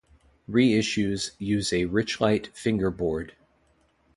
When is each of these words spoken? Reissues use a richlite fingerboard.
Reissues 0.49 1.29
use 1.37 1.71
a 1.71 1.85
richlite 1.85 2.47
fingerboard. 2.55 3.35